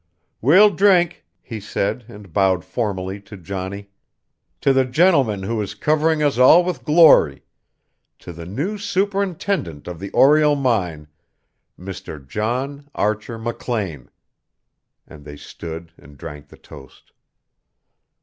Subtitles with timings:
[0.41, 3.91] "We'll drink," he said, and bowed formally to Johnny,
[4.61, 7.43] "to the gentleman who is covering us all with glory,
[8.17, 11.07] to the new superintendent of the Oriel mine,
[11.79, 12.27] Mr.
[12.27, 14.09] John Archer McLean,"
[15.05, 17.11] and they stood and drank the toast.